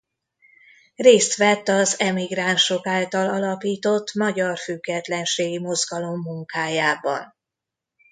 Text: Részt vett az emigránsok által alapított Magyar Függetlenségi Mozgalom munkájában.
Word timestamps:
Részt 0.95 1.35
vett 1.35 1.67
az 1.67 1.99
emigránsok 1.99 2.87
által 2.87 3.29
alapított 3.29 4.13
Magyar 4.13 4.57
Függetlenségi 4.57 5.59
Mozgalom 5.59 6.19
munkájában. 6.21 7.35